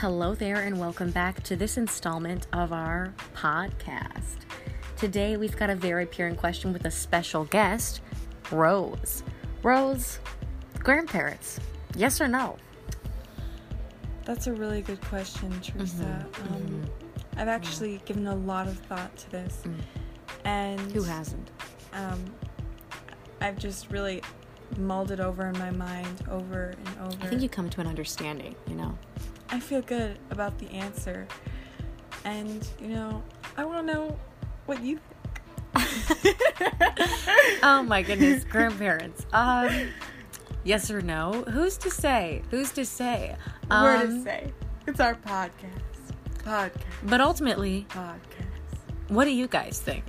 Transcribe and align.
Hello 0.00 0.34
there, 0.34 0.56
and 0.56 0.78
welcome 0.78 1.10
back 1.10 1.42
to 1.44 1.56
this 1.56 1.78
installment 1.78 2.46
of 2.52 2.70
our 2.70 3.14
podcast. 3.34 4.36
Today, 4.96 5.38
we've 5.38 5.56
got 5.56 5.70
a 5.70 5.74
very 5.74 6.04
pure 6.04 6.34
question 6.34 6.72
with 6.72 6.84
a 6.84 6.90
special 6.90 7.44
guest, 7.44 8.02
Rose. 8.52 9.22
Rose, 9.62 10.20
grandparents, 10.80 11.60
yes 11.96 12.20
or 12.20 12.28
no? 12.28 12.56
That's 14.26 14.46
a 14.48 14.52
really 14.52 14.82
good 14.82 15.00
question, 15.00 15.50
Teresa. 15.62 16.26
Mm-hmm. 16.30 16.54
Um, 16.54 16.82
I've 17.38 17.48
actually 17.48 18.02
given 18.04 18.26
a 18.26 18.34
lot 18.34 18.68
of 18.68 18.78
thought 18.80 19.16
to 19.16 19.30
this, 19.30 19.62
and 20.44 20.78
Mm. 20.78 20.92
Who 20.92 21.02
hasn't? 21.04 21.50
Um, 21.94 22.22
I've 23.40 23.58
just 23.58 23.90
really 23.90 24.22
mulled 24.76 25.10
it 25.10 25.20
over 25.20 25.46
in 25.46 25.58
my 25.58 25.70
mind 25.70 26.22
over 26.30 26.74
and 26.76 26.88
over. 27.06 27.24
I 27.24 27.28
think 27.28 27.40
you 27.40 27.48
come 27.48 27.70
to 27.70 27.80
an 27.80 27.86
understanding, 27.86 28.54
you 28.66 28.74
know? 28.74 28.98
I 29.50 29.60
feel 29.60 29.82
good 29.82 30.18
about 30.30 30.58
the 30.58 30.68
answer, 30.70 31.26
and 32.24 32.66
you 32.80 32.88
know, 32.88 33.22
I 33.56 33.64
want 33.64 33.86
to 33.86 33.92
know 33.92 34.18
what 34.66 34.82
you. 34.82 34.98
Think. 35.74 36.36
oh 37.62 37.82
my 37.86 38.02
goodness, 38.02 38.44
grandparents. 38.44 39.26
Um, 39.32 39.88
yes 40.64 40.90
or 40.90 41.00
no? 41.00 41.44
Who's 41.50 41.76
to 41.78 41.90
say? 41.90 42.42
Who's 42.50 42.72
to 42.72 42.84
say? 42.84 43.36
Where 43.68 43.98
to 43.98 44.04
Um, 44.08 44.24
say? 44.24 44.52
It's 44.86 45.00
our 45.00 45.14
podcast. 45.14 45.52
Podcast. 46.44 46.82
But 47.04 47.20
ultimately, 47.20 47.86
Podcast. 47.90 49.08
what 49.08 49.24
do 49.26 49.32
you 49.32 49.46
guys 49.48 49.80
think? 49.80 50.04